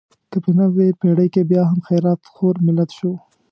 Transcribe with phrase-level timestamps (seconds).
[0.31, 3.11] که په نوې پېړۍ کې بیا هم خیرات خور ملت شو.